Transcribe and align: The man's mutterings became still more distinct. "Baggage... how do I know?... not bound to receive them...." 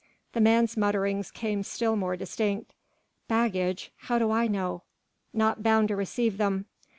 The 0.33 0.41
man's 0.41 0.75
mutterings 0.75 1.29
became 1.31 1.61
still 1.61 1.95
more 1.95 2.17
distinct. 2.17 2.73
"Baggage... 3.27 3.91
how 3.97 4.17
do 4.17 4.31
I 4.31 4.47
know?... 4.47 4.81
not 5.31 5.61
bound 5.61 5.89
to 5.89 5.95
receive 5.95 6.37
them...." 6.39 6.65